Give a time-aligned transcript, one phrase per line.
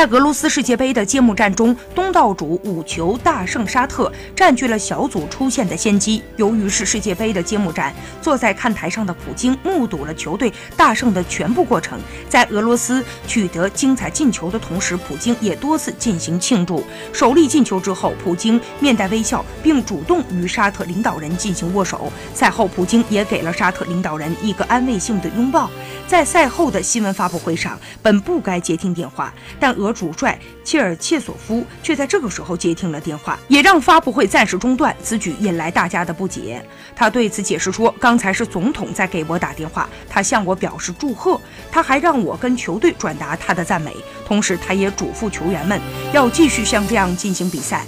[0.00, 6.22] 在俄罗斯世界杯的揭幕战中，东道主五球大胜沙特，占据了小组出线的先机。
[6.38, 12.00] 由于是世界杯的揭幕战，坐在看台上的普京目睹了球队大胜的全部过程。
[12.30, 16.82] 在俄罗斯取得精彩进球的同时，普京也多次进行庆祝。
[17.12, 22.10] 首粒进球之后，普京面带微笑，并主动与沙特领导人进行握手。
[22.32, 25.68] 赛后，普京也给了沙特领导人一个安慰性的拥抱。
[26.06, 34.94] 在赛后的新闻发布会上，本不该接听电话，但俄主帅切尔切索夫却在这个时候接听了电话，也让发布会暂时中断。
[35.02, 36.64] 此举引来大家的不解。
[36.94, 43.94] 他对此解释说：“刚才是总统在给我打电话，他向我表示祝贺，他还让我跟球队转达他的赞美，
[44.26, 45.80] 同时他也嘱咐球员们
[46.12, 47.84] 要继续像这样进行比赛。”